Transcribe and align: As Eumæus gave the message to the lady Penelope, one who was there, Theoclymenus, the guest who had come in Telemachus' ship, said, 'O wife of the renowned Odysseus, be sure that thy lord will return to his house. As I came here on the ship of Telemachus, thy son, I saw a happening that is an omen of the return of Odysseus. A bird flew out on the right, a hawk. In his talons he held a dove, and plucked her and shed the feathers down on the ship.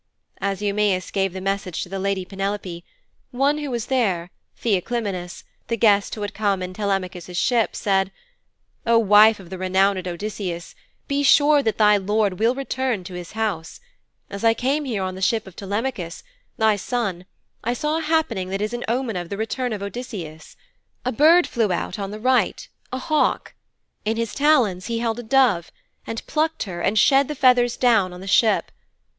As 0.39 0.61
Eumæus 0.61 1.13
gave 1.13 1.31
the 1.31 1.39
message 1.39 1.83
to 1.83 1.89
the 1.89 1.99
lady 1.99 2.25
Penelope, 2.25 2.83
one 3.29 3.59
who 3.59 3.69
was 3.69 3.85
there, 3.85 4.31
Theoclymenus, 4.57 5.43
the 5.67 5.77
guest 5.77 6.15
who 6.15 6.21
had 6.21 6.33
come 6.33 6.63
in 6.63 6.73
Telemachus' 6.73 7.37
ship, 7.37 7.75
said, 7.75 8.11
'O 8.87 8.97
wife 8.97 9.39
of 9.39 9.51
the 9.51 9.59
renowned 9.59 10.07
Odysseus, 10.07 10.73
be 11.07 11.21
sure 11.21 11.61
that 11.61 11.77
thy 11.77 11.97
lord 11.97 12.39
will 12.39 12.55
return 12.55 13.03
to 13.03 13.13
his 13.13 13.33
house. 13.33 13.79
As 14.27 14.43
I 14.43 14.55
came 14.55 14.85
here 14.85 15.03
on 15.03 15.13
the 15.13 15.21
ship 15.21 15.45
of 15.45 15.55
Telemachus, 15.55 16.23
thy 16.57 16.77
son, 16.77 17.27
I 17.63 17.75
saw 17.75 17.99
a 17.99 18.01
happening 18.01 18.49
that 18.49 18.59
is 18.59 18.73
an 18.73 18.83
omen 18.87 19.15
of 19.15 19.29
the 19.29 19.37
return 19.37 19.71
of 19.71 19.83
Odysseus. 19.83 20.55
A 21.05 21.11
bird 21.11 21.45
flew 21.45 21.71
out 21.71 21.99
on 21.99 22.09
the 22.09 22.19
right, 22.19 22.67
a 22.91 22.97
hawk. 22.97 23.53
In 24.03 24.17
his 24.17 24.33
talons 24.33 24.87
he 24.87 24.97
held 24.97 25.19
a 25.19 25.21
dove, 25.21 25.71
and 26.07 26.25
plucked 26.25 26.63
her 26.63 26.81
and 26.81 26.97
shed 26.97 27.27
the 27.27 27.35
feathers 27.35 27.77
down 27.77 28.11
on 28.13 28.19
the 28.19 28.25
ship. 28.25 28.71